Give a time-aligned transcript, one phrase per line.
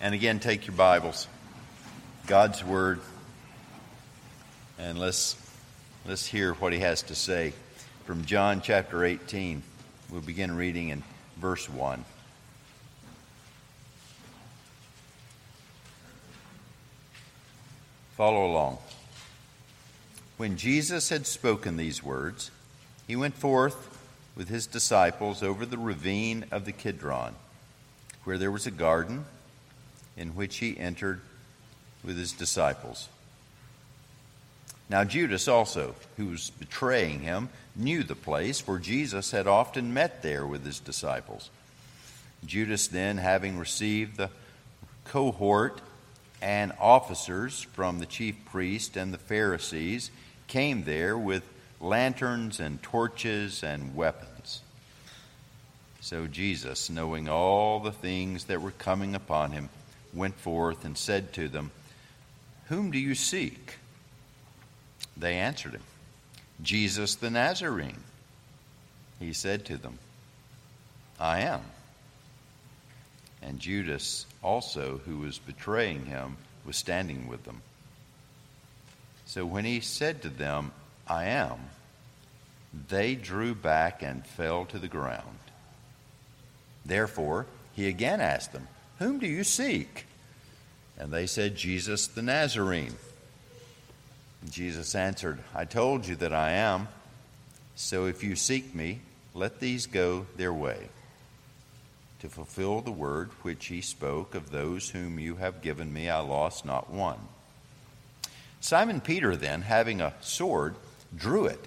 [0.00, 1.26] And again, take your Bibles,
[2.28, 3.00] God's Word,
[4.78, 5.34] and let's,
[6.06, 7.52] let's hear what He has to say
[8.04, 9.60] from John chapter 18.
[10.08, 11.02] We'll begin reading in
[11.40, 12.04] verse 1.
[18.16, 18.78] Follow along.
[20.36, 22.52] When Jesus had spoken these words,
[23.08, 23.98] he went forth
[24.36, 27.34] with his disciples over the ravine of the Kidron,
[28.22, 29.24] where there was a garden
[30.18, 31.20] in which he entered
[32.04, 33.08] with his disciples.
[34.90, 40.22] Now, Judas also, who was betraying him, knew the place, for Jesus had often met
[40.22, 41.50] there with his disciples.
[42.44, 44.30] Judas, then, having received the
[45.04, 45.80] cohort
[46.40, 50.10] and officers from the chief priest and the Pharisees,
[50.46, 51.42] came there with
[51.80, 54.62] lanterns and torches and weapons.
[56.00, 59.68] So Jesus, knowing all the things that were coming upon him,
[60.18, 61.70] went forth and said to them,
[62.66, 63.76] Whom do you seek?
[65.16, 65.82] They answered him,
[66.62, 68.02] Jesus the Nazarene.
[69.18, 69.98] He said to them,
[71.18, 71.62] I am.
[73.40, 77.62] And Judas also, who was betraying him, was standing with them.
[79.26, 80.72] So when he said to them,
[81.06, 81.58] I am,
[82.88, 85.38] they drew back and fell to the ground.
[86.84, 90.06] Therefore, he again asked them, whom do you seek?
[90.98, 92.94] And they said, Jesus the Nazarene.
[94.50, 96.88] Jesus answered, I told you that I am.
[97.76, 99.00] So if you seek me,
[99.34, 100.88] let these go their way,
[102.20, 106.18] to fulfill the word which he spoke of those whom you have given me, I
[106.20, 107.20] lost not one.
[108.60, 110.74] Simon Peter, then, having a sword,
[111.16, 111.64] drew it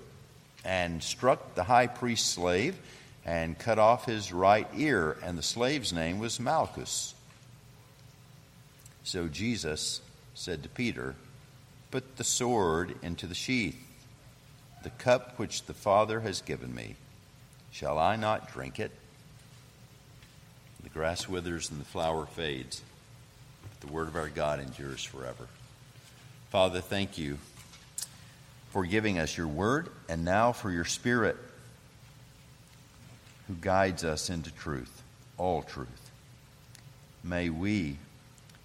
[0.66, 2.76] and struck the high priest's slave
[3.26, 7.14] and cut off his right ear, and the slave's name was Malchus.
[9.04, 10.02] So Jesus
[10.34, 11.16] said to Peter,
[11.90, 13.78] Put the sword into the sheath.
[14.84, 16.95] The cup which the Father has given me,
[17.72, 18.92] shall I not drink it?
[20.84, 22.82] The grass withers and the flower fades,
[23.61, 25.48] but the word of our God endures forever.
[26.50, 27.38] Father, thank you
[28.72, 31.38] for giving us your word and now for your spirit
[33.48, 35.04] who guides us into truth,
[35.38, 36.11] all truth.
[37.23, 37.98] May we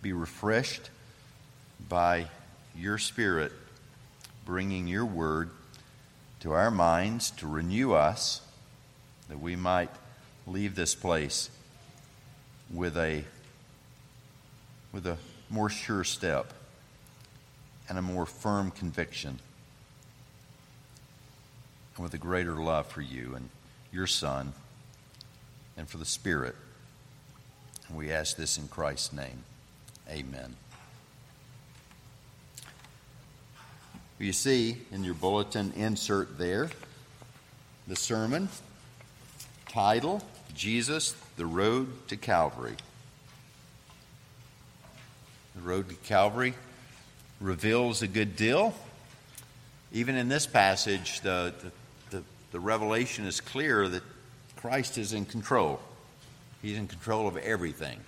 [0.06, 0.89] be refreshed
[1.89, 2.28] by
[2.77, 3.50] your Spirit
[4.44, 5.50] bringing your word
[6.39, 8.41] to our minds to renew us,
[9.28, 9.91] that we might
[10.47, 11.50] leave this place
[12.72, 13.25] with a,
[14.93, 15.16] with a
[15.50, 16.53] more sure step
[17.89, 19.41] and a more firm conviction,
[21.97, 23.49] and with a greater love for you and
[23.91, 24.53] your Son
[25.77, 26.55] and for the Spirit.
[27.89, 29.43] And we ask this in Christ's name.
[30.11, 30.55] Amen.
[34.19, 36.71] You see in your bulletin insert there
[37.87, 38.49] the sermon
[39.69, 40.22] title
[40.55, 42.77] Jesus, the Road to Calvary.
[45.55, 46.55] The road to Calvary
[47.41, 48.75] reveals a good deal.
[49.93, 51.53] Even in this passage, the,
[52.11, 54.03] the, the, the revelation is clear that
[54.56, 55.78] Christ is in control.
[56.62, 58.00] He's in control of everything.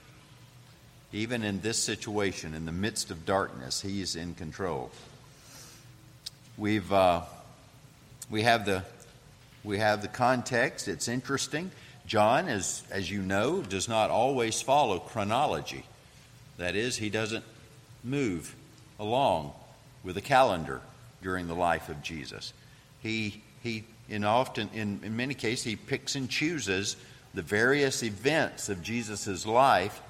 [1.13, 4.91] Even in this situation, in the midst of darkness, He's in control.
[6.57, 7.23] We've, uh,
[8.29, 8.85] we, have the,
[9.65, 10.89] we have the context.
[10.89, 11.71] It's interesting.
[12.07, 15.85] John, as, as you know, does not always follow chronology.
[16.57, 17.45] That is, he doesn't
[18.03, 18.55] move
[18.99, 19.53] along
[20.03, 20.81] with a calendar
[21.23, 22.53] during the life of Jesus.
[23.01, 26.97] He, he in often, in, in many cases, he picks and chooses
[27.35, 30.01] the various events of Jesus' life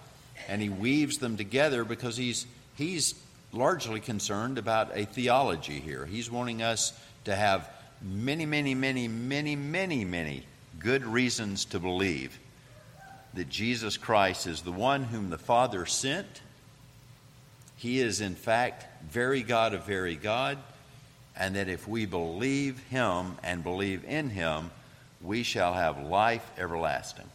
[0.49, 3.15] and he weaves them together because he's, he's
[3.53, 6.07] largely concerned about a theology here.
[6.07, 7.69] He's wanting us to have
[8.03, 10.45] many, many, many, many, many, many
[10.79, 12.39] good reasons to believe
[13.35, 16.43] that Jesus Christ is the one whom the Father sent.
[17.77, 20.59] He is, in fact, very God of very God,
[21.37, 24.71] and that if we believe Him and believe in Him,
[25.23, 27.29] we shall have life everlasting.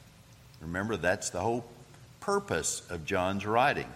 [0.61, 1.65] Remember, that's the whole
[2.23, 3.89] purpose of John's writing,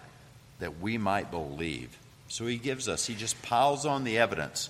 [0.60, 1.96] that we might believe.
[2.28, 4.68] So he gives us, he just piles on the evidence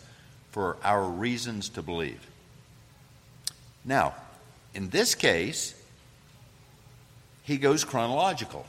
[0.53, 2.25] for our reasons to believe.
[3.85, 4.15] Now,
[4.75, 5.75] in this case,
[7.43, 8.65] he goes chronological.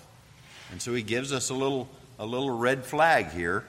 [0.71, 1.87] And so he gives us a little,
[2.17, 3.65] a little red flag here.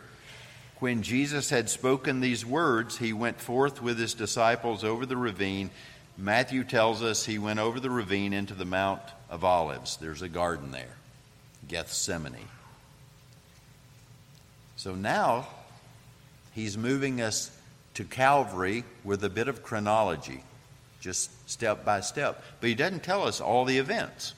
[0.79, 5.71] When Jesus had spoken these words, he went forth with his disciples over the ravine.
[6.17, 9.99] Matthew tells us he went over the ravine into the Mount of Olives.
[9.99, 10.97] There's a garden there.
[11.71, 12.49] Gethsemane.
[14.75, 15.47] So now
[16.53, 17.57] he's moving us
[17.95, 20.43] to Calvary with a bit of chronology,
[21.01, 22.43] just step by step.
[22.61, 24.35] But he doesn't tell us all the events.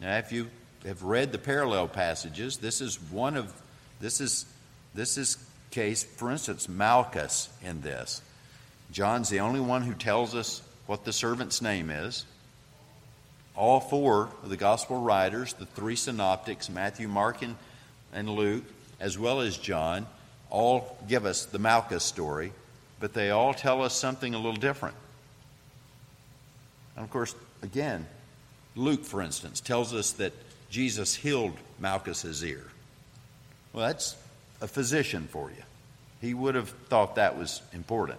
[0.00, 0.48] Now, if you
[0.84, 3.52] have read the parallel passages, this is one of
[4.00, 4.44] this is
[4.92, 5.38] this is
[5.70, 8.22] case, for instance, Malchus in this.
[8.90, 12.24] John's the only one who tells us what the servant's name is.
[13.56, 17.56] All four of the gospel writers, the three synoptics, Matthew, Mark, and,
[18.12, 18.64] and Luke,
[19.00, 20.06] as well as John,
[20.50, 22.52] all give us the Malchus story,
[23.00, 24.96] but they all tell us something a little different.
[26.96, 28.06] And of course, again,
[28.74, 30.32] Luke, for instance, tells us that
[30.70, 32.64] Jesus healed Malchus's ear.
[33.72, 34.16] Well, that's
[34.60, 35.62] a physician for you.
[36.20, 38.18] He would have thought that was important.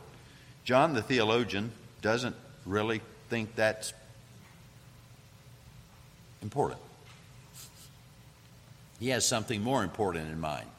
[0.63, 2.35] John the theologian doesn't
[2.65, 3.93] really think that's
[6.47, 6.79] important.
[9.01, 10.69] He has something more important in mind.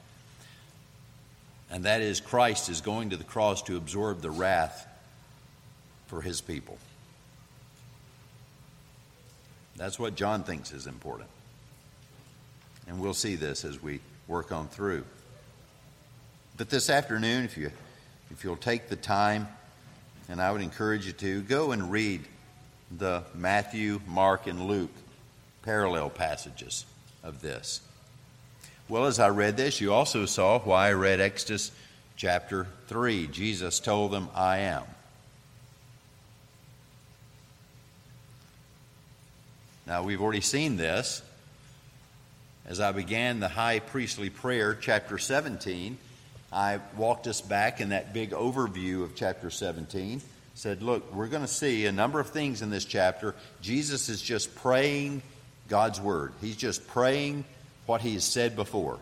[1.70, 4.86] And that is Christ is going to the cross to absorb the wrath
[6.06, 6.78] for his people.
[9.76, 11.28] That's what John thinks is important.
[12.86, 15.04] And we'll see this as we work on through.
[16.56, 17.70] But this afternoon, if you
[18.30, 19.48] if you'll take the time,
[20.30, 22.22] and I would encourage you to go and read
[22.90, 24.90] the Matthew, Mark, and Luke
[25.68, 26.86] parallel passages
[27.22, 27.82] of this.
[28.88, 31.72] Well, as I read this, you also saw why I read Exodus
[32.16, 33.26] chapter 3.
[33.26, 34.84] Jesus told them, I am.
[39.86, 41.20] Now, we've already seen this.
[42.66, 45.98] As I began the high priestly prayer, chapter 17,
[46.50, 50.22] I walked us back in that big overview of chapter 17.
[50.54, 53.34] Said, look, we're going to see a number of things in this chapter.
[53.60, 55.20] Jesus is just praying
[55.68, 57.44] God's word, he's just praying
[57.86, 58.98] what he has said before.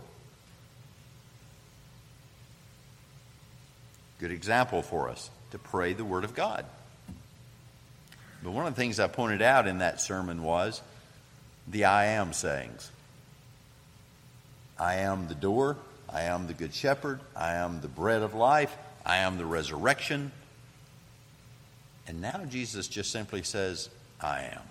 [4.19, 6.65] Good example for us to pray the word of God.
[8.43, 10.81] But one of the things I pointed out in that sermon was
[11.69, 12.91] the I am sayings.
[14.79, 15.77] I am the door,
[16.09, 17.21] I am the good shepherd.
[17.35, 18.75] I am the bread of life.
[19.05, 20.33] I am the resurrection.
[22.07, 23.89] And now Jesus just simply says,
[24.21, 24.63] I am.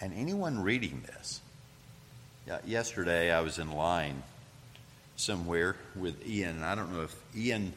[0.00, 1.40] And anyone reading this,
[2.66, 4.22] yesterday I was in line
[5.16, 7.74] somewhere with Ian, I don't know if Ian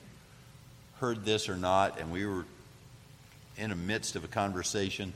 [1.00, 2.46] heard this or not, and we were
[3.58, 5.14] in the midst of a conversation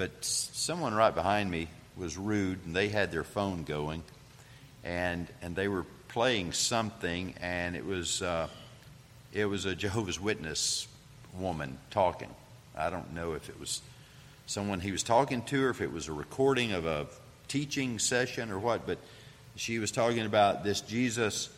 [0.00, 4.02] but someone right behind me was rude, and they had their phone going,
[4.82, 8.48] and and they were playing something, and it was uh,
[9.34, 10.88] it was a Jehovah's Witness
[11.38, 12.30] woman talking.
[12.74, 13.82] I don't know if it was
[14.50, 17.06] someone he was talking to, or if it was a recording of a
[17.46, 18.98] teaching session or what, but
[19.54, 21.50] she was talking about this Jesus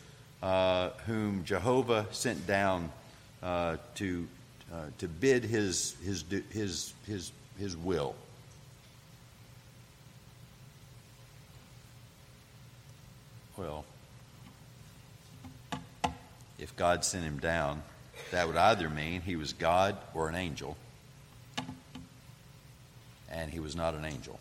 [0.43, 2.93] uh, whom Jehovah sent down
[3.43, 4.29] uh, to
[4.71, 8.15] uh, to bid his his his his his will.
[13.57, 13.87] Well,
[16.59, 17.83] if God sent him down,
[18.33, 20.77] that would either mean he was God or an angel,
[23.43, 24.39] and he was not an angel.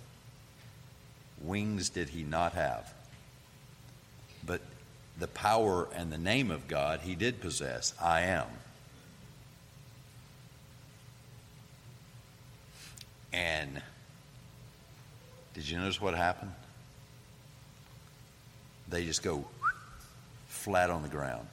[1.41, 2.93] Wings did he not have.
[4.45, 4.61] But
[5.19, 7.95] the power and the name of God he did possess.
[7.99, 8.45] I am.
[13.33, 13.81] And
[15.55, 16.51] did you notice what happened?
[18.89, 19.45] they just go
[20.47, 21.47] flat on the ground.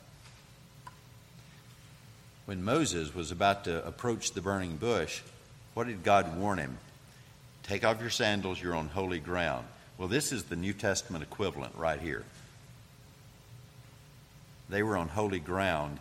[2.46, 5.20] When Moses was about to approach the burning bush,
[5.74, 6.78] what did God warn him?
[7.68, 9.66] Take off your sandals, you're on holy ground.
[9.98, 12.24] Well, this is the New Testament equivalent right here.
[14.68, 15.98] They were on holy ground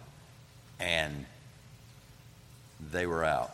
[0.79, 1.25] and
[2.91, 3.53] they were out.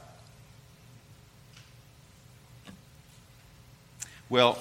[4.30, 4.58] Well,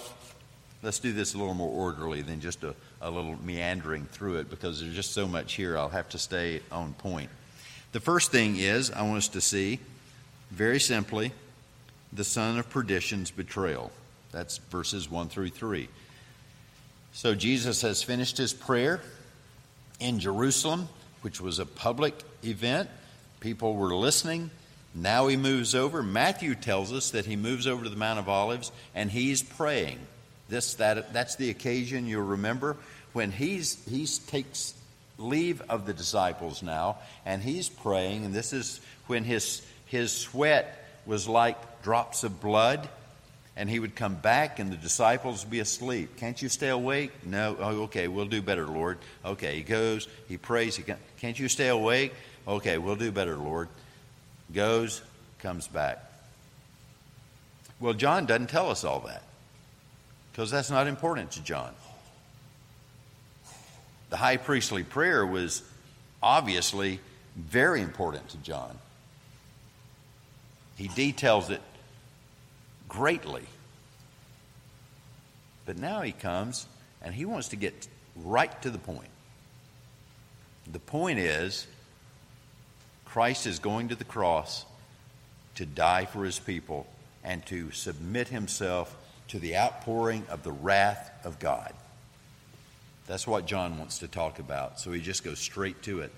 [0.82, 4.48] let's do this a little more orderly than just a a little meandering through it
[4.48, 5.76] because there's just so much here.
[5.76, 7.28] I'll have to stay on point.
[7.90, 9.80] The first thing is I want us to see,
[10.50, 11.32] very simply,
[12.12, 13.90] the son of perdition's betrayal.
[14.32, 15.88] That's verses 1 through 3.
[17.12, 19.00] So Jesus has finished his prayer
[20.00, 20.88] in Jerusalem,
[21.20, 22.88] which was a public event.
[23.40, 24.50] People were listening.
[24.94, 26.02] Now he moves over.
[26.02, 29.98] Matthew tells us that he moves over to the Mount of Olives and he's praying.
[30.48, 32.76] This, that, that's the occasion you'll remember
[33.12, 34.74] when he's, he takes
[35.18, 40.81] leave of the disciples now and he's praying, and this is when his, his sweat
[41.06, 42.88] was like drops of blood.
[43.56, 46.16] and he would come back and the disciples would be asleep.
[46.16, 47.12] Can't you stay awake?
[47.24, 47.56] No.
[47.58, 48.98] Oh, okay, we'll do better, Lord.
[49.24, 50.76] Okay, he goes, he prays.
[50.76, 50.84] He
[51.18, 52.14] can't you stay awake?
[52.48, 53.68] Okay, we'll do better, Lord.
[54.52, 55.02] Goes,
[55.38, 56.02] comes back.
[57.78, 59.22] Well, John doesn't tell us all that
[60.30, 61.74] because that's not important to John.
[64.10, 65.62] The high priestly prayer was
[66.22, 67.00] obviously
[67.36, 68.78] very important to John.
[70.76, 71.60] He details it
[72.88, 73.44] greatly.
[75.64, 76.66] But now he comes
[77.02, 77.86] and he wants to get
[78.16, 79.08] right to the point.
[80.70, 81.66] The point is
[83.04, 84.64] Christ is going to the cross
[85.56, 86.86] to die for his people
[87.24, 88.96] and to submit himself
[89.28, 91.72] to the outpouring of the wrath of God.
[93.06, 94.80] That's what John wants to talk about.
[94.80, 96.12] So he just goes straight to it.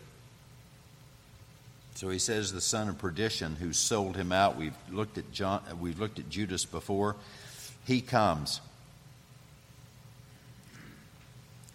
[1.94, 4.56] So he says the son of perdition who sold him out.
[4.56, 7.16] We've looked at John uh, we've looked at Judas before.
[7.86, 8.60] He comes.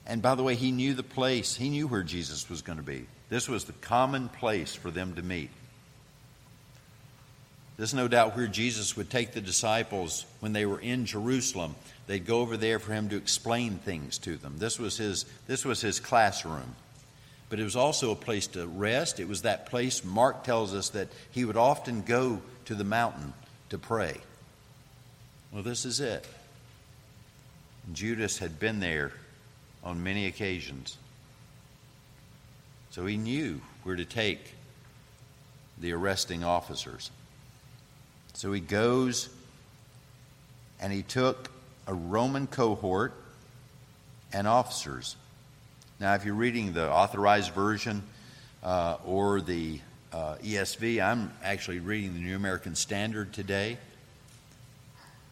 [0.06, 1.56] And by the way, he knew the place.
[1.56, 3.06] He knew where Jesus was going to be.
[3.30, 5.52] This was the common place for them to meet.
[7.78, 11.76] This is no doubt where Jesus would take the disciples when they were in Jerusalem.
[12.08, 14.56] They'd go over there for him to explain things to them.
[14.58, 16.76] This was his, this was his classroom.
[17.50, 19.20] But it was also a place to rest.
[19.20, 23.34] It was that place, Mark tells us, that he would often go to the mountain
[23.70, 24.18] to pray.
[25.52, 26.28] Well, this is it.
[27.92, 29.12] Judas had been there
[29.84, 30.98] on many occasions.
[32.92, 34.54] So he knew where to take
[35.80, 37.10] the arresting officers.
[38.34, 39.30] So he goes
[40.80, 41.50] and he took
[41.88, 43.14] a Roman cohort
[44.32, 45.16] and officers.
[46.00, 48.04] Now, if you're reading the authorized version
[48.64, 49.82] uh, or the
[50.14, 53.78] uh, ESV, I'm actually reading the New American Standard today.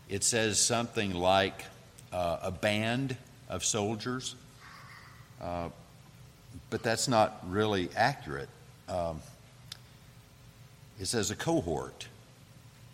[0.09, 1.63] It says something like
[2.12, 3.15] uh, a band
[3.47, 4.36] of soldiers,
[5.41, 5.69] uh,
[6.69, 8.50] but that's not really accurate.
[8.89, 9.21] Um,
[11.00, 12.07] it says a cohort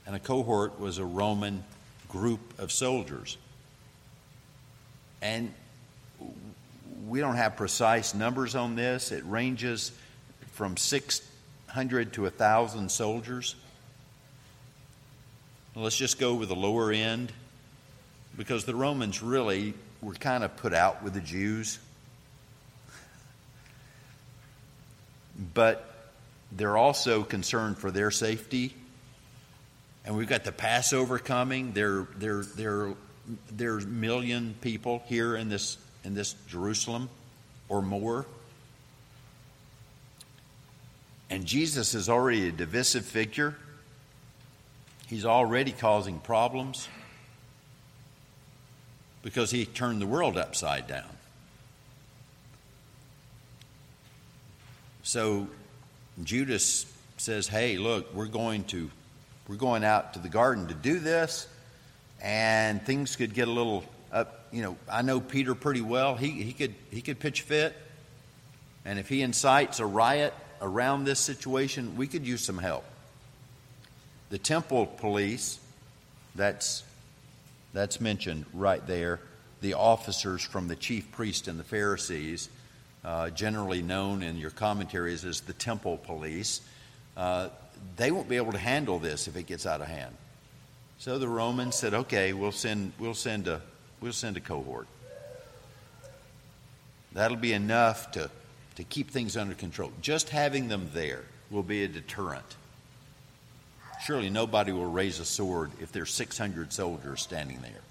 [0.05, 1.63] and a cohort was a Roman
[2.07, 3.37] group of soldiers.
[5.23, 5.51] And
[7.07, 9.11] we don't have precise numbers on this.
[9.11, 9.91] It ranges
[10.51, 13.55] from 600 to 1,000 soldiers.
[15.75, 17.31] Let's just go with the lower end
[18.37, 21.79] because the Romans really were kind of put out with the Jews.
[25.53, 26.11] But
[26.51, 28.75] they're also concerned for their safety
[30.05, 31.71] and we've got the Passover coming.
[31.71, 32.93] There, there, there,
[33.51, 37.09] there's million people here in this in this Jerusalem
[37.69, 38.25] or more.
[41.29, 43.55] And Jesus is already a divisive figure.
[45.07, 46.87] He's already causing problems
[49.23, 51.09] because he turned the world upside down.
[55.03, 55.47] So
[56.23, 56.85] Judas
[57.17, 58.89] says, Hey, look, we're going to
[59.47, 61.47] we're going out to the garden to do this,
[62.21, 63.83] and things could get a little
[64.13, 64.45] up.
[64.51, 66.15] You know, I know Peter pretty well.
[66.15, 67.75] He, he, could, he could pitch fit.
[68.85, 72.85] And if he incites a riot around this situation, we could use some help.
[74.29, 75.59] The temple police,
[76.35, 76.83] that's,
[77.73, 79.19] that's mentioned right there,
[79.61, 82.49] the officers from the chief priest and the Pharisees,
[83.05, 86.61] uh, generally known in your commentaries as the temple police,
[87.15, 87.49] uh,
[87.95, 90.15] they won't be able to handle this if it gets out of hand.
[90.99, 93.61] So the Romans said, okay, we'll send, we'll send, a,
[94.03, 94.85] we'll send a cohort.
[97.13, 98.29] That'll be enough to,
[98.75, 99.93] to keep things under control.
[100.01, 102.57] Just having them there will be a deterrent.
[104.03, 107.81] Surely nobody will raise a sword if there's 600 soldiers standing there.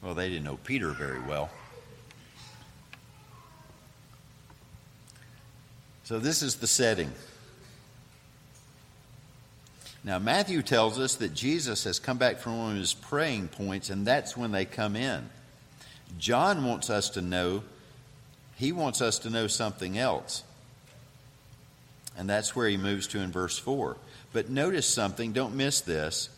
[0.00, 1.50] Well, they didn't know Peter very well.
[6.04, 7.10] So, this is the setting.
[10.04, 13.88] Now, Matthew tells us that Jesus has come back from one of his praying points,
[13.88, 15.30] and that's when they come in.
[16.18, 17.64] John wants us to know,
[18.56, 20.44] he wants us to know something else.
[22.16, 23.96] And that's where he moves to in verse 4.
[24.32, 26.28] But notice something, don't miss this.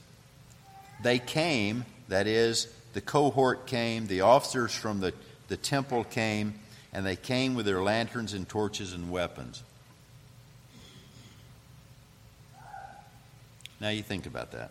[1.03, 5.13] They came, that is, the cohort came, the officers from the,
[5.49, 6.55] the temple came,
[6.93, 9.63] and they came with their lanterns and torches and weapons.
[13.80, 14.71] Now you think about that.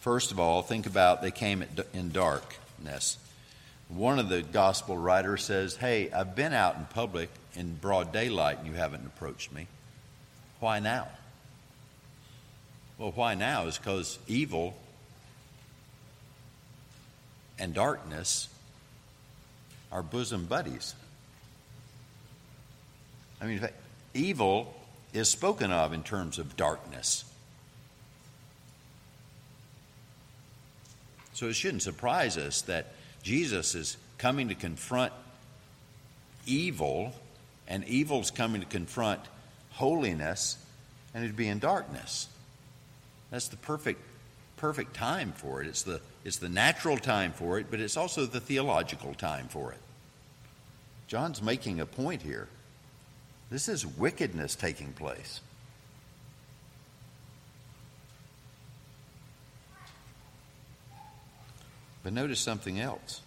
[0.00, 3.18] First of all, think about they came in darkness.
[3.88, 8.58] One of the gospel writers says, Hey, I've been out in public in broad daylight
[8.58, 9.68] and you haven't approached me.
[10.60, 11.08] Why now?
[12.98, 13.66] Well, why now?
[13.66, 14.74] Is because evil
[17.58, 18.48] and darkness
[19.92, 20.94] are bosom buddies.
[23.42, 23.68] I mean,
[24.14, 24.72] evil
[25.12, 27.24] is spoken of in terms of darkness.
[31.34, 32.92] So it shouldn't surprise us that
[33.24, 35.12] Jesus is coming to confront
[36.46, 37.12] evil,
[37.66, 39.20] and evil's coming to confront
[39.70, 40.56] holiness,
[41.12, 42.28] and it'd be in darkness.
[43.30, 44.00] That's the perfect,
[44.56, 45.66] perfect time for it.
[45.66, 49.72] It's the, it's the natural time for it, but it's also the theological time for
[49.72, 49.78] it.
[51.08, 52.46] John's making a point here.
[53.52, 55.42] This is wickedness taking place.
[62.02, 63.20] But notice something else.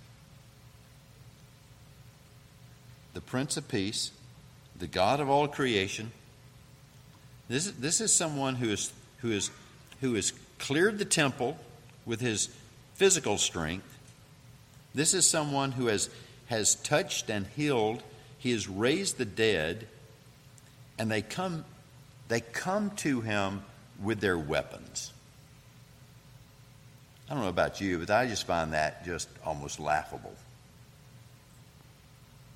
[3.13, 4.09] The Prince of Peace,
[4.75, 6.11] the God of all creation,
[7.47, 9.51] this is, this is someone who, is, who, is,
[10.01, 11.55] who has cleared the temple
[12.03, 12.49] with his
[12.95, 13.95] physical strength.
[14.95, 16.09] This is someone who has,
[16.47, 18.01] has touched and healed.
[18.39, 19.87] He has raised the dead.
[20.97, 21.65] And they come,
[22.27, 23.63] they come to him
[24.01, 25.11] with their weapons.
[27.29, 30.33] I don't know about you, but I just find that just almost laughable.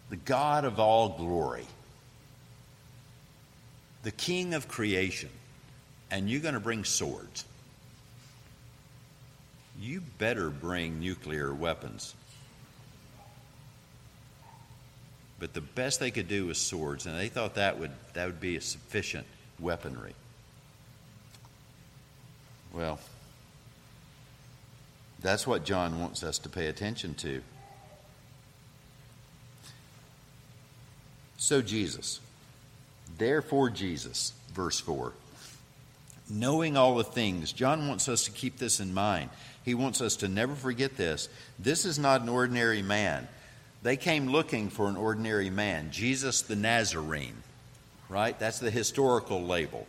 [0.09, 1.65] The God of all glory,
[4.03, 5.29] the King of creation,
[6.11, 7.45] and you're going to bring swords.
[9.79, 12.13] You better bring nuclear weapons.
[15.39, 18.41] But the best they could do was swords, and they thought that would, that would
[18.41, 19.25] be a sufficient
[19.57, 20.13] weaponry.
[22.73, 22.99] Well,
[25.21, 27.41] that's what John wants us to pay attention to.
[31.37, 32.19] So, Jesus.
[33.17, 35.13] Therefore, Jesus, verse 4.
[36.29, 39.29] Knowing all the things, John wants us to keep this in mind.
[39.65, 41.27] He wants us to never forget this.
[41.57, 43.27] This is not an ordinary man.
[43.81, 47.35] They came looking for an ordinary man, Jesus the Nazarene,
[48.09, 48.37] right?
[48.37, 49.87] That's the historical label.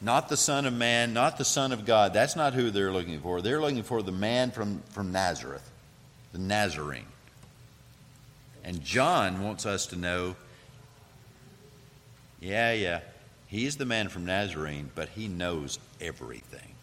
[0.00, 2.12] Not the Son of Man, not the Son of God.
[2.12, 3.40] That's not who they're looking for.
[3.40, 5.68] They're looking for the man from, from Nazareth,
[6.32, 7.06] the Nazarene.
[8.62, 10.36] And John wants us to know
[12.40, 13.00] yeah, yeah,
[13.46, 16.74] he's the man from Nazarene, but he knows everything.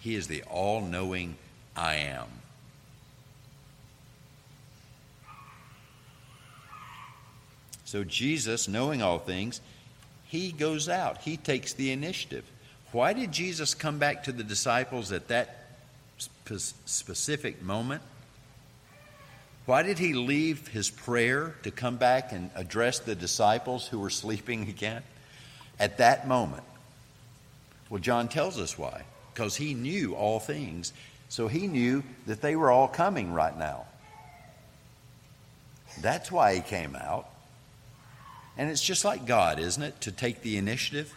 [0.00, 1.36] He is the all knowing
[1.76, 2.28] I am.
[7.92, 9.60] So, Jesus, knowing all things,
[10.24, 12.42] he goes out, he takes the initiative.
[12.90, 15.66] Why did Jesus come back to the disciples at that
[16.86, 18.00] specific moment?
[19.66, 24.08] Why did he leave his prayer to come back and address the disciples who were
[24.08, 25.02] sleeping again
[25.78, 26.64] at that moment?
[27.90, 29.02] Well, John tells us why.
[29.34, 30.94] Because he knew all things.
[31.28, 33.84] So he knew that they were all coming right now.
[36.00, 37.28] That's why he came out.
[38.56, 41.14] And it's just like God, isn't it, to take the initiative?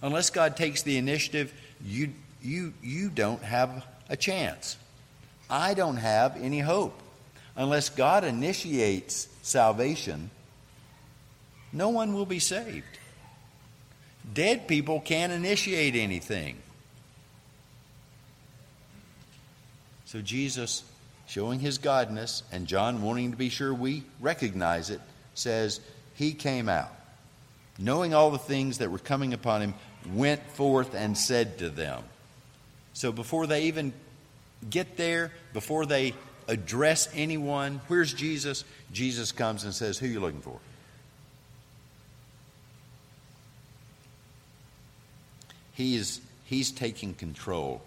[0.00, 1.52] Unless God takes the initiative,
[1.84, 4.76] you, you, you don't have a chance.
[5.50, 7.00] I don't have any hope.
[7.56, 10.30] Unless God initiates salvation,
[11.72, 12.86] no one will be saved.
[14.32, 16.56] Dead people can't initiate anything.
[20.04, 20.84] So Jesus
[21.28, 25.00] showing his godness, and John wanting to be sure we recognize it,
[25.34, 25.80] says,
[26.14, 26.90] He came out,
[27.78, 29.74] knowing all the things that were coming upon him,
[30.12, 32.02] went forth and said to them.
[32.94, 33.92] So before they even
[34.68, 36.14] get there, before they
[36.48, 38.64] address anyone, where's Jesus?
[38.90, 40.58] Jesus comes and says, Who are you looking for?
[45.74, 47.82] He is, he's taking control.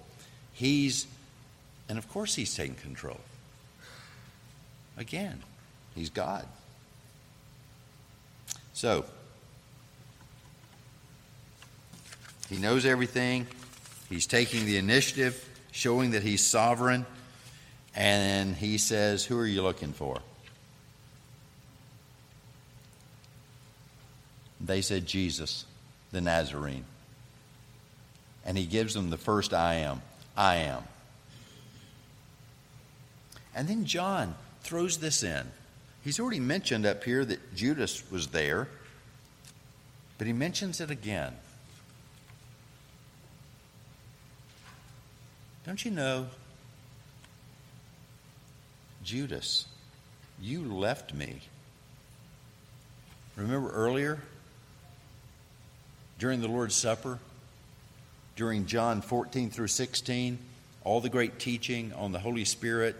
[0.54, 1.08] He's,
[1.89, 3.19] and of course, he's taking control.
[4.97, 5.41] Again,
[5.95, 6.45] He's God.
[8.73, 9.06] So,
[12.49, 13.47] He knows everything.
[14.10, 17.06] He's taking the initiative, showing that He's sovereign.
[17.95, 20.19] And He says, Who are you looking for?
[24.60, 25.65] They said, Jesus,
[26.12, 26.86] the Nazarene.
[28.45, 30.01] And He gives them the first I am.
[30.38, 30.84] I am.
[33.54, 35.52] And then John throws this in.
[36.04, 38.67] He's already mentioned up here that Judas was there,
[40.17, 41.34] but he mentions it again.
[45.65, 46.28] Don't you know,
[49.04, 49.67] Judas,
[50.41, 51.41] you left me.
[53.36, 54.19] Remember earlier?
[56.21, 57.17] during the Lord's Supper,
[58.36, 60.38] during John 14 through 16,
[60.84, 62.95] all the great teaching on the Holy Spirit,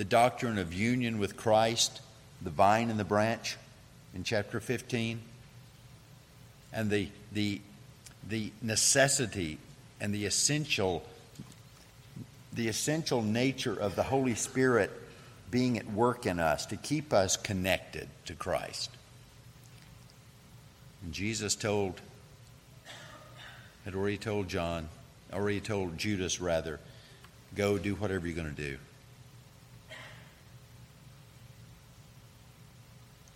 [0.00, 2.00] the doctrine of union with Christ,
[2.40, 3.58] the vine and the branch
[4.14, 5.20] in chapter 15,
[6.72, 7.60] and the, the,
[8.26, 9.58] the necessity
[10.00, 11.04] and the essential
[12.54, 14.90] the essential nature of the Holy Spirit
[15.50, 18.88] being at work in us to keep us connected to Christ.
[21.02, 22.00] And Jesus told,
[23.84, 24.88] had already told John,
[25.30, 26.80] already told Judas rather,
[27.54, 28.78] go do whatever you're going to do.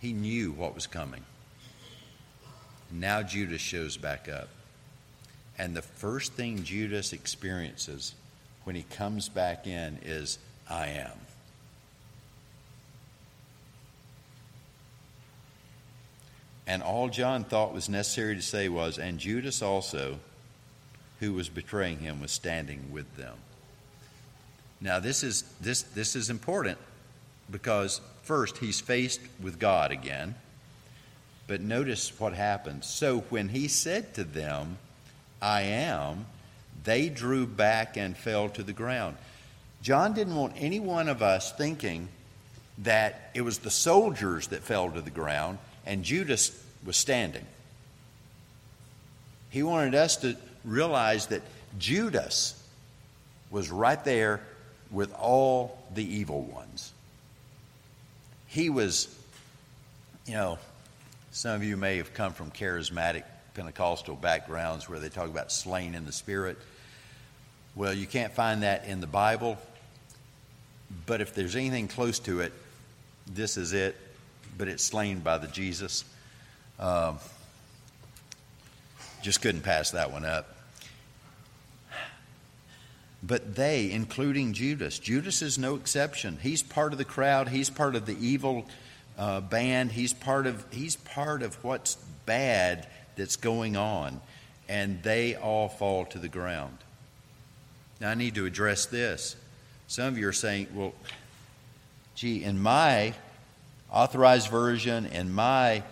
[0.05, 1.23] He knew what was coming.
[2.91, 4.49] Now Judas shows back up.
[5.57, 8.13] And the first thing Judas experiences
[8.65, 10.37] when he comes back in is,
[10.69, 11.17] I am.
[16.67, 20.19] And all John thought was necessary to say was, and Judas also,
[21.19, 23.37] who was betraying him, was standing with them.
[24.79, 26.77] Now, this is, this, this is important
[27.51, 30.35] because, first, he's faced with God again.
[31.47, 32.87] But notice what happens.
[32.87, 34.77] So, when he said to them,
[35.41, 36.25] I am,
[36.83, 39.17] they drew back and fell to the ground.
[39.81, 42.09] John didn't want any one of us thinking
[42.79, 46.51] that it was the soldiers that fell to the ground and Judas
[46.83, 47.45] was standing.
[49.49, 51.41] He wanted us to realize that
[51.77, 52.61] Judas
[53.51, 54.41] was right there
[54.91, 56.91] with all the evil ones.
[58.55, 59.13] He was,
[60.25, 60.57] you know,
[61.31, 65.93] some of you may have come from charismatic Pentecostal backgrounds where they talk about slain
[65.93, 66.57] in the spirit.
[67.75, 69.57] Well, you can't find that in the Bible,
[71.05, 72.53] but if there's anything close to it,
[73.27, 73.97] this is it,
[74.57, 76.05] but it's slain by the Jesus.
[76.79, 77.17] Um,
[79.21, 80.54] just couldn't pass that one up.
[83.25, 86.37] But they, including Judas, Judas is no exception.
[86.41, 87.49] He's part of the crowd.
[87.49, 88.65] He's part of the evil
[89.17, 89.91] uh, band.
[89.91, 94.21] He's part of he's part of what's bad that's going on,
[94.69, 96.77] and they all fall to the ground.
[97.99, 99.35] Now, I need to address this.
[99.87, 100.93] Some of you are saying, well,
[102.13, 103.13] gee, in my
[103.91, 105.83] authorized version, in my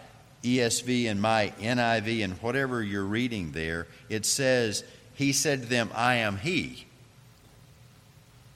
[0.43, 4.83] ESV, in my NIV, and whatever you're reading there, it says,
[5.15, 6.85] He said to them, I am He.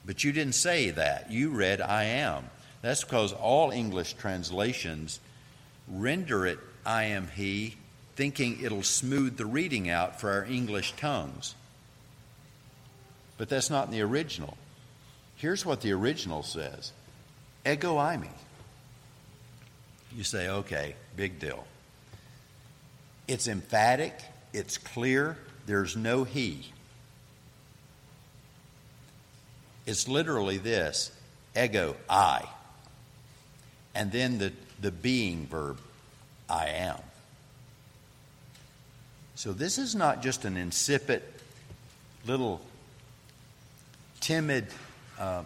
[0.07, 1.29] But you didn't say that.
[1.29, 2.49] You read, I am.
[2.81, 5.19] That's because all English translations
[5.87, 7.75] render it, I am He,
[8.15, 11.55] thinking it'll smooth the reading out for our English tongues.
[13.37, 14.57] But that's not in the original.
[15.35, 16.93] Here's what the original says
[17.65, 18.29] Ego eimi.
[20.15, 21.67] You say, okay, big deal.
[23.27, 24.17] It's emphatic,
[24.53, 26.71] it's clear, there's no he.
[29.87, 31.11] It's literally this
[31.59, 32.47] ego, I.
[33.95, 35.79] And then the, the being verb,
[36.47, 36.99] I am.
[39.33, 41.23] So this is not just an insipid
[42.25, 42.59] little
[44.19, 44.67] timid,
[45.17, 45.43] uh,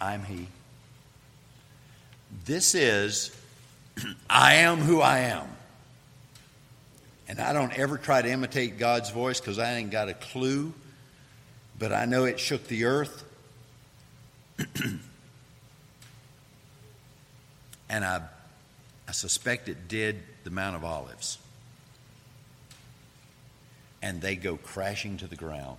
[0.00, 0.46] I'm he.
[2.46, 3.36] This is,
[4.30, 5.46] I am who I am.
[7.28, 10.72] And I don't ever try to imitate God's voice because I ain't got a clue,
[11.78, 13.24] but I know it shook the earth.
[17.88, 18.22] and I,
[19.06, 21.38] I suspect it did the Mount of Olives.
[24.02, 25.78] And they go crashing to the ground.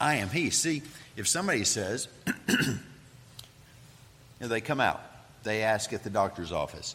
[0.00, 0.50] I am He.
[0.50, 0.82] See,
[1.16, 2.08] if somebody says,
[4.38, 5.02] they come out,
[5.44, 6.94] they ask at the doctor's office,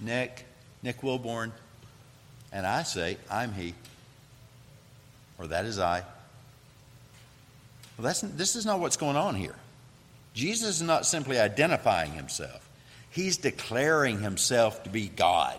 [0.00, 0.44] Nick,
[0.82, 1.52] Nick Wilborn,
[2.52, 3.74] and I say, I'm He,
[5.38, 6.02] or that is I.
[7.96, 9.56] Well, that's, this is not what's going on here.
[10.34, 12.68] Jesus is not simply identifying himself,
[13.10, 15.58] he's declaring himself to be God.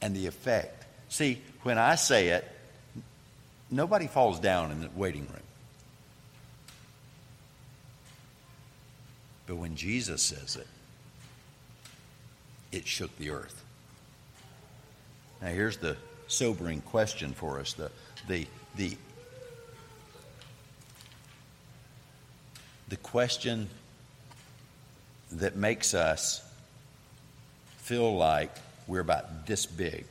[0.00, 0.84] And the effect.
[1.10, 2.44] See, when I say it,
[3.72, 5.40] Nobody falls down in the waiting room.
[9.46, 10.66] But when Jesus says it,
[12.70, 13.64] it shook the earth.
[15.40, 15.96] Now, here's the
[16.32, 17.90] sobering question for us the,
[18.28, 18.96] the, the,
[22.88, 23.68] the question
[25.32, 26.42] that makes us
[27.78, 28.50] feel like
[28.86, 30.04] we're about this big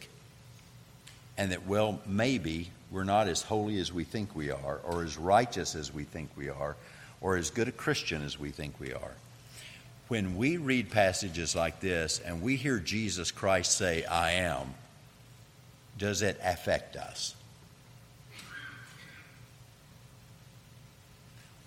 [1.37, 5.17] and that, well, maybe we're not as holy as we think we are, or as
[5.17, 6.75] righteous as we think we are,
[7.21, 9.13] or as good a Christian as we think we are.
[10.11, 14.73] when we read passages like this and we hear Jesus Christ say, I am,
[16.01, 17.35] does it affect us?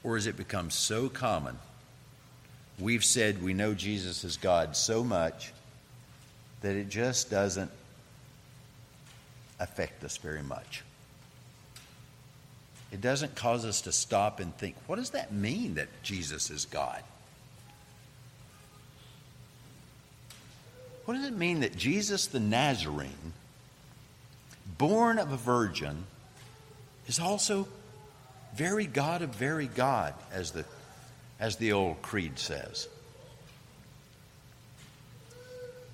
[0.02, 1.56] Or has it become so common?
[2.80, 5.52] We've said we know Jesus is God so much
[6.62, 7.70] that it just doesn't
[9.60, 10.82] affect us very much.
[12.90, 16.64] It doesn't cause us to stop and think, what does that mean that Jesus is
[16.64, 17.04] God?
[21.04, 23.32] What does it mean that Jesus the Nazarene,
[24.86, 26.04] born of a virgin,
[27.08, 27.66] is also
[28.54, 30.66] very God of very God, as the,
[31.40, 32.86] as the old creed says?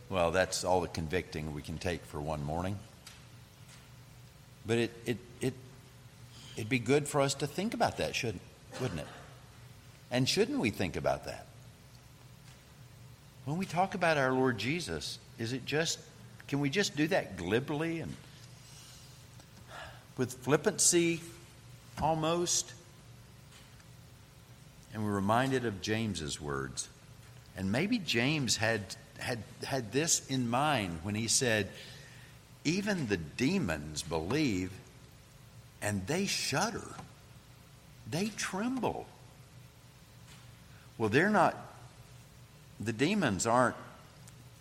[0.08, 2.80] Well, that's all the convicting we can take for one morning.
[4.66, 5.54] But it, it, it,
[6.56, 8.42] it'd be good for us to think about that, shouldn't,
[8.80, 9.06] wouldn't it?
[10.10, 11.46] And shouldn't we think about that?
[13.44, 16.00] When we talk about our Lord Jesus, is it just,
[16.48, 18.12] can we just do that glibly and
[20.16, 21.20] with flippancy
[22.00, 22.72] almost?
[24.92, 26.88] And we're reminded of James's words.
[27.56, 28.82] And maybe James had,
[29.18, 31.68] had, had this in mind when he said,
[32.64, 34.70] Even the demons believe
[35.82, 36.86] and they shudder,
[38.10, 39.06] they tremble.
[40.98, 41.56] Well, they're not
[42.80, 43.76] the demons aren't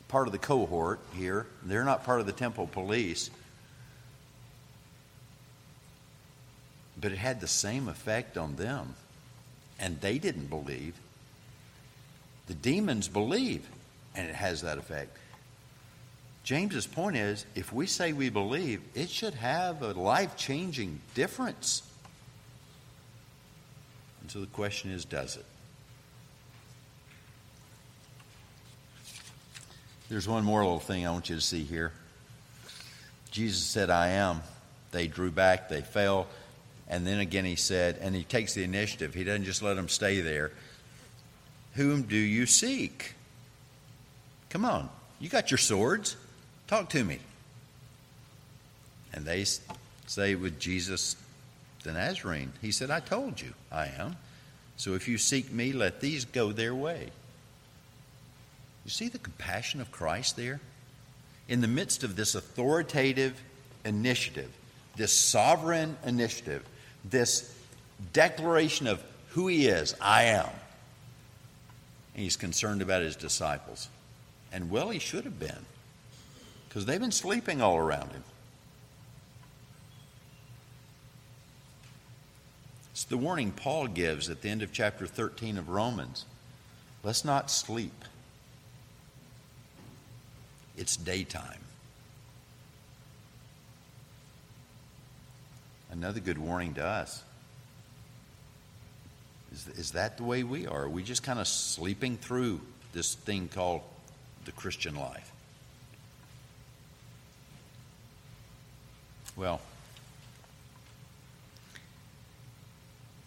[0.10, 3.30] part of the cohort here, they're not part of the temple police.
[7.00, 8.96] But it had the same effect on them.
[9.80, 10.96] And they didn't believe.
[12.48, 13.68] The demons believe,
[14.16, 15.16] and it has that effect.
[16.44, 21.84] James's point is if we say we believe, it should have a life changing difference.
[24.22, 25.46] And so the question is does it?
[30.10, 31.92] There's one more little thing I want you to see here.
[33.30, 34.42] Jesus said, I am.
[34.92, 36.28] They drew back, they fell.
[36.89, 39.13] And then again he said, and he takes the initiative.
[39.13, 40.52] He doesn't just let them stay there.
[41.75, 43.13] Whom do you seek?
[44.49, 46.15] Come on, you got your swords.
[46.67, 47.19] Talk to me.
[49.13, 49.45] And they
[50.08, 51.15] say with Jesus
[51.84, 54.17] the Nazarene, He said, I told you I am.
[54.78, 57.10] So if you seek me, let these go their way.
[58.86, 60.60] You see the compassion of Christ there?
[61.47, 63.41] In the midst of this authoritative
[63.84, 64.49] initiative,
[64.95, 66.63] this sovereign initiative,
[67.04, 67.56] this
[68.14, 70.50] declaration of who he is, I am.
[72.14, 73.90] And he's concerned about his disciples.
[74.52, 75.66] And well, he should have been,
[76.68, 78.24] because they've been sleeping all around him.
[82.92, 86.26] It's the warning Paul gives at the end of chapter 13 of Romans.
[87.04, 87.94] Let's not sleep
[90.80, 91.60] it's daytime.
[95.91, 97.23] Another good warning to us.
[99.52, 100.84] Is, is that the way we are?
[100.84, 102.62] Are we just kind of sleeping through
[102.93, 103.82] this thing called
[104.45, 105.32] the Christian life?
[109.36, 109.62] Well,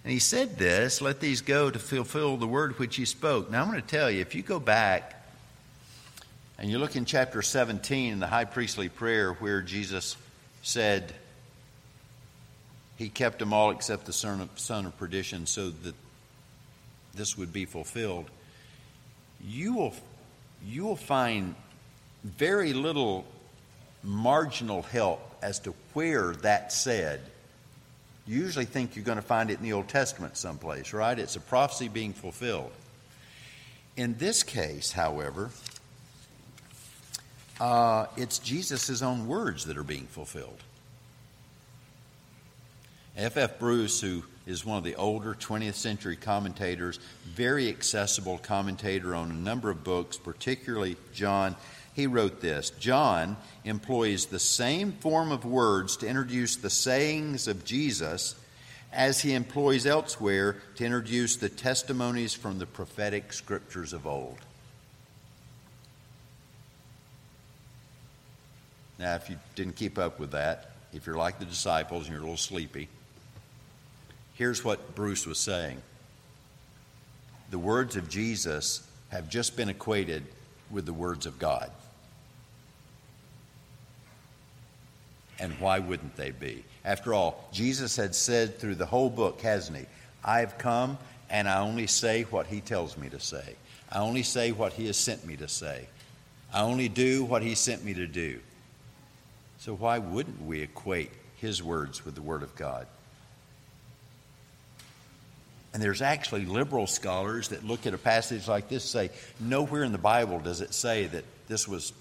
[0.04, 3.50] and he said this, let these go to fulfill the word which he spoke.
[3.50, 5.14] Now I'm going to tell you, if you go back
[6.58, 10.16] and you look in chapter 17 in the high priestly prayer where Jesus
[10.62, 11.14] said
[13.02, 15.94] he kept them all except the son of, son of perdition so that
[17.14, 18.26] this would be fulfilled.
[19.44, 19.94] You will,
[20.64, 21.56] you will find
[22.22, 23.26] very little
[24.04, 27.20] marginal help as to where that said.
[28.24, 31.18] You usually think you're going to find it in the Old Testament someplace, right?
[31.18, 32.70] It's a prophecy being fulfilled.
[33.96, 35.50] In this case, however,
[37.60, 40.58] uh, it's Jesus' own words that are being fulfilled.
[43.16, 43.36] F.
[43.36, 43.58] F.
[43.58, 49.34] Bruce, who is one of the older 20th century commentators, very accessible commentator on a
[49.34, 51.54] number of books, particularly John,
[51.94, 57.64] he wrote this John employs the same form of words to introduce the sayings of
[57.64, 58.34] Jesus
[58.92, 64.38] as he employs elsewhere to introduce the testimonies from the prophetic scriptures of old.
[68.98, 72.20] Now, if you didn't keep up with that, if you're like the disciples and you're
[72.20, 72.88] a little sleepy,
[74.34, 75.80] here's what Bruce was saying
[77.50, 80.24] The words of Jesus have just been equated
[80.70, 81.70] with the words of God.
[85.38, 86.64] And why wouldn't they be?
[86.84, 89.86] After all, Jesus had said through the whole book, hasn't he?
[90.24, 90.98] I've come
[91.30, 93.56] and I only say what he tells me to say.
[93.90, 95.88] I only say what he has sent me to say.
[96.52, 98.38] I only do what he sent me to do.
[99.58, 102.86] So why wouldn't we equate his words with the Word of God?
[105.72, 109.92] And there's actually liberal scholars that look at a passage like this say, nowhere in
[109.92, 111.92] the Bible does it say that this was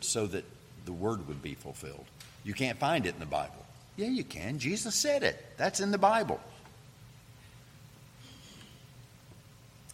[0.00, 0.44] so that
[0.84, 2.04] the word would be fulfilled.
[2.44, 3.64] You can't find it in the Bible.
[3.96, 4.58] Yeah, you can.
[4.58, 5.44] Jesus said it.
[5.56, 6.40] That's in the Bible.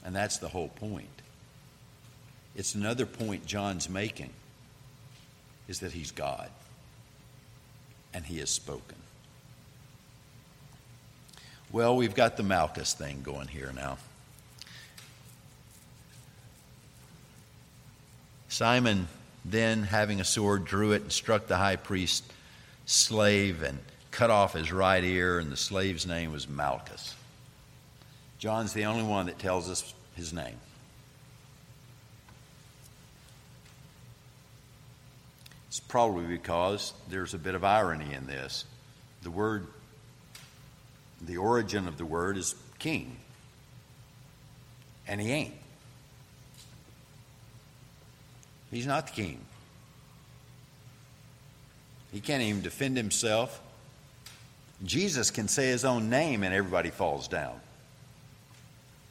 [0.05, 1.09] And that's the whole point.
[2.57, 4.31] It's another point John's making
[5.69, 6.51] is that he's God
[8.13, 8.97] and he has spoken.
[11.73, 13.99] Well, we've got the Malchus thing going here now.
[18.49, 19.07] Simon
[19.45, 22.29] then, having a sword, drew it and struck the high priest's
[22.87, 23.79] slave and
[24.11, 27.15] cut off his right ear, and the slave's name was Malchus.
[28.39, 30.57] John's the only one that tells us his name.
[35.69, 38.65] It's probably because there's a bit of irony in this.
[39.23, 39.69] The word
[41.21, 43.17] the origin of the word is king.
[45.07, 45.55] And he ain't.
[48.71, 49.41] He's not the king.
[52.13, 53.61] He can't even defend himself.
[54.85, 57.61] Jesus can say his own name and everybody falls down.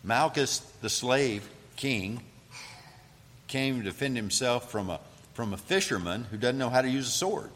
[0.03, 2.21] Malchus, the slave king,
[3.47, 4.99] came to defend himself from a,
[5.33, 7.49] from a fisherman who doesn't know how to use a sword.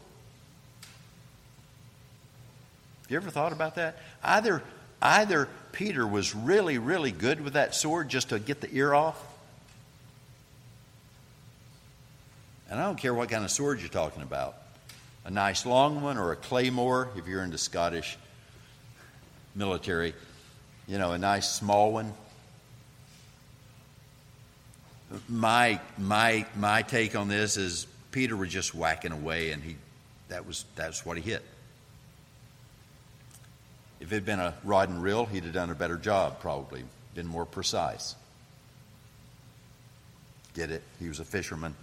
[3.14, 3.96] You ever thought about that?
[4.24, 4.60] Either,
[5.00, 9.24] either Peter was really, really good with that sword just to get the ear off.
[12.68, 14.56] And I don't care what kind of sword you're talking about
[15.24, 18.18] a nice long one or a claymore, if you're into Scottish
[19.54, 20.12] military,
[20.88, 22.12] you know, a nice small one.
[25.28, 29.76] My, my, my take on this is Peter was just whacking away, and he,
[30.30, 31.44] that was, that's what he hit.
[34.04, 36.84] If it had been a rod and reel, he'd have done a better job, probably,
[37.14, 38.14] been more precise.
[40.52, 40.82] Get it?
[41.00, 41.74] He was a fisherman.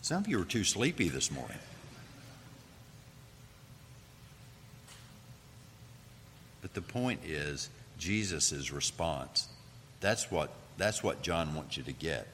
[0.00, 1.58] Some of you are too sleepy this morning.
[6.62, 9.46] But the point is Jesus' response.
[10.00, 10.48] That's what,
[10.78, 12.26] that's what John wants you to get.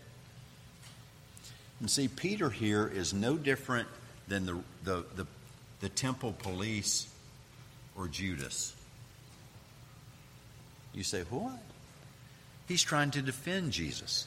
[1.80, 3.88] And see, Peter here is no different
[4.28, 5.26] than the, the, the,
[5.80, 7.08] the temple police
[7.96, 8.74] or Judas?
[10.94, 11.58] You say, what?
[12.68, 14.26] He's trying to defend Jesus.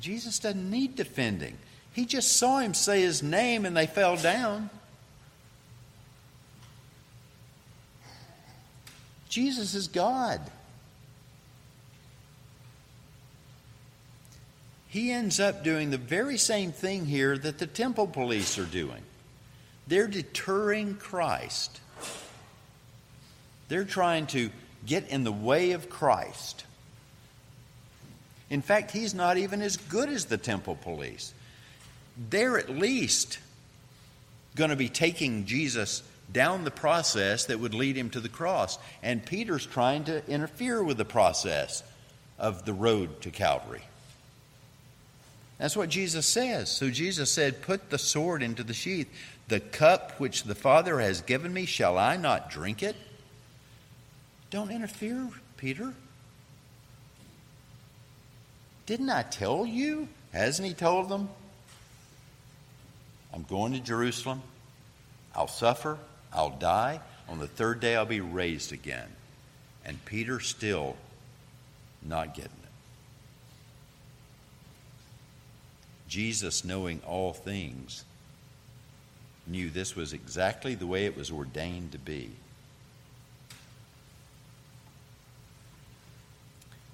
[0.00, 1.56] Jesus doesn't need defending.
[1.92, 4.68] He just saw him say his name and they fell down.
[9.28, 10.40] Jesus is God.
[14.88, 19.02] He ends up doing the very same thing here that the temple police are doing.
[19.86, 21.80] They're deterring Christ.
[23.68, 24.50] They're trying to
[24.86, 26.64] get in the way of Christ.
[28.50, 31.32] In fact, he's not even as good as the temple police.
[32.30, 33.38] They're at least
[34.54, 38.78] going to be taking Jesus down the process that would lead him to the cross.
[39.02, 41.82] And Peter's trying to interfere with the process
[42.38, 43.82] of the road to Calvary.
[45.58, 46.70] That's what Jesus says.
[46.70, 49.08] So Jesus said, Put the sword into the sheath.
[49.48, 52.96] The cup which the Father has given me, shall I not drink it?
[54.50, 55.92] Don't interfere, Peter.
[58.86, 60.08] Didn't I tell you?
[60.32, 61.28] Hasn't he told them?
[63.32, 64.42] I'm going to Jerusalem.
[65.34, 65.98] I'll suffer.
[66.32, 67.00] I'll die.
[67.28, 69.08] On the third day, I'll be raised again.
[69.84, 70.96] And Peter still
[72.02, 72.64] not getting it.
[76.14, 78.04] Jesus, knowing all things,
[79.48, 82.30] knew this was exactly the way it was ordained to be.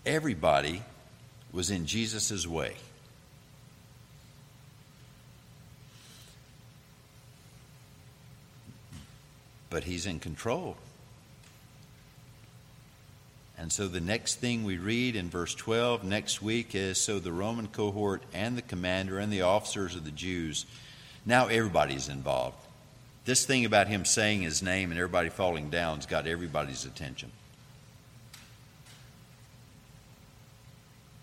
[0.06, 0.82] Everybody
[1.52, 2.76] was in Jesus' way.
[9.68, 10.78] But he's in control.
[13.61, 17.30] And so the next thing we read in verse 12 next week is so the
[17.30, 20.64] Roman cohort and the commander and the officers of the Jews,
[21.26, 22.56] now everybody's involved.
[23.26, 27.32] This thing about him saying his name and everybody falling down's got everybody's attention.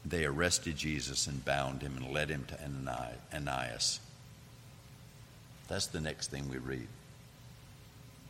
[0.06, 2.60] They arrested Jesus and bound him and led him to
[3.34, 4.00] Ananias.
[5.68, 6.88] That's the next thing we read.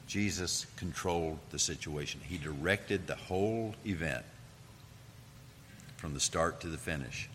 [0.07, 4.23] Jesus controlled the situation, he directed the whole event.
[5.97, 7.27] from the start to the finish.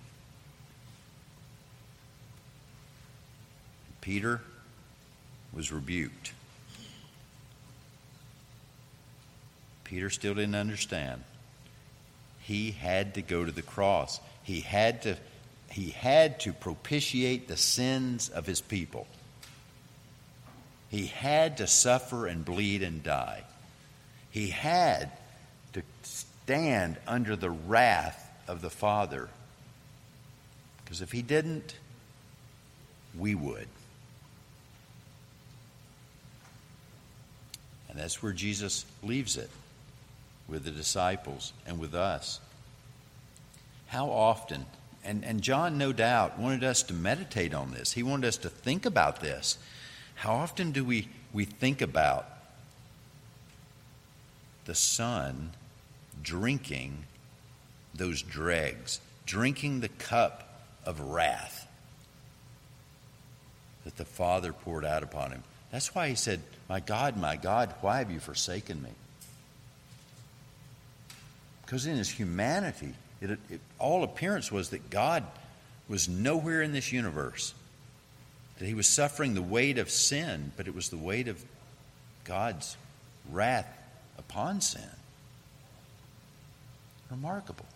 [4.01, 4.41] Peter
[5.53, 6.33] was rebuked.
[9.85, 11.23] Peter still didn't understand.
[12.41, 14.21] He had to go to the cross.
[14.43, 15.17] He had to
[15.71, 19.07] he had to propitiate the sins of his people.
[20.93, 23.45] He had to suffer and bleed and die.
[24.31, 25.11] He had
[25.73, 29.31] to stand under the wrath of the Father.
[30.85, 31.77] Because if he didn't,
[33.19, 33.69] we would.
[37.89, 39.49] And that's where Jesus leaves it
[40.47, 42.39] with the disciples and with us.
[43.87, 44.67] How often,
[45.03, 48.51] and, and John no doubt wanted us to meditate on this, he wanted us to
[48.51, 49.57] think about this.
[50.15, 52.27] How often do we, we think about
[54.65, 55.53] the Son
[56.23, 57.05] drinking
[57.95, 61.67] those dregs, drinking the cup of wrath
[63.85, 65.43] that the Father poured out upon him?
[65.71, 68.91] That's why he said, My God, my God, why have you forsaken me?
[71.65, 72.93] Because in his humanity,
[73.23, 75.25] it, it, all appearance was that God
[75.89, 77.55] was nowhere in this universe,
[78.63, 81.45] that he was suffering the weight of sin, but it was the weight of
[82.23, 82.77] God's
[83.33, 83.67] wrath
[84.17, 84.89] upon sin.
[87.11, 87.67] Remarkable.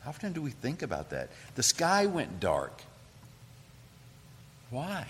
[0.00, 1.28] How often do we think about that?
[1.54, 2.82] The sky went dark.
[4.70, 5.06] Why?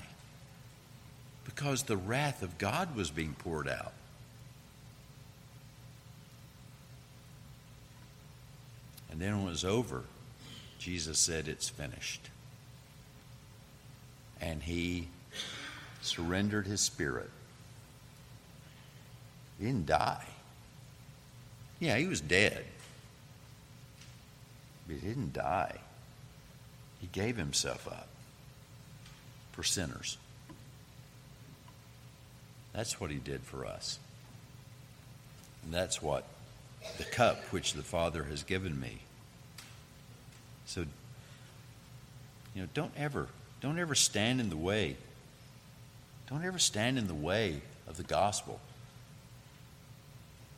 [1.46, 3.94] Because the wrath of God was being poured out.
[9.10, 10.02] And then when it was over,
[10.78, 12.28] Jesus said, It's finished.
[14.40, 15.08] And he
[16.02, 17.30] surrendered his spirit.
[19.58, 20.24] He didn't die.
[21.80, 22.64] Yeah, he was dead.
[24.86, 25.78] But he didn't die.
[27.00, 28.08] He gave himself up
[29.52, 30.18] for sinners.
[32.72, 33.98] That's what he did for us.
[35.64, 36.24] And that's what
[36.96, 38.98] the cup which the Father has given me.
[40.66, 40.84] So,
[42.54, 43.26] you know, don't ever,
[43.60, 44.96] don't ever stand in the way.
[46.30, 48.60] Don't ever stand in the way of the gospel.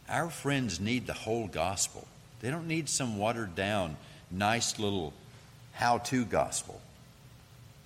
[0.08, 2.06] Our friends need the whole gospel.
[2.40, 3.96] They don't need some watered down,
[4.30, 5.12] nice little
[5.72, 6.80] how to gospel.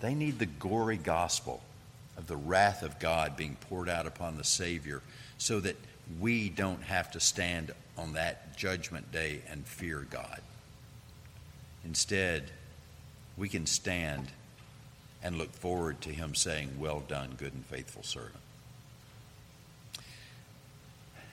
[0.00, 1.62] They need the gory gospel
[2.16, 5.02] of the wrath of God being poured out upon the Savior
[5.38, 5.76] so that
[6.20, 10.40] we don't have to stand on that judgment day and fear God.
[11.84, 12.50] Instead,
[13.36, 14.28] we can stand
[15.24, 18.34] and look forward to Him saying, Well done, good and faithful servant.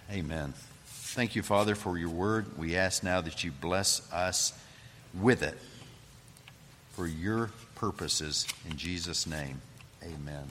[0.09, 0.53] Amen.
[0.85, 2.57] Thank you, Father, for your word.
[2.57, 4.53] We ask now that you bless us
[5.13, 5.57] with it
[6.93, 8.47] for your purposes.
[8.69, 9.61] In Jesus' name,
[10.03, 10.47] amen.